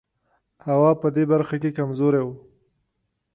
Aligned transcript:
هوا 0.65 0.91
په 1.01 1.07
دې 1.15 1.23
برخه 1.31 1.55
کې 1.61 1.75
کمزوری 1.77 2.21
و. 2.25 2.29